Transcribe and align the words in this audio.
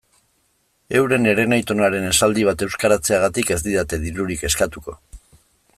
Euren 0.99 1.27
herenaitonaren 1.31 2.07
esaldi 2.13 2.45
bat 2.49 2.65
euskaratzeagatik 2.69 3.53
ez 3.57 3.59
didate 3.69 4.01
dirurik 4.07 4.47
eskatuko. 4.51 4.97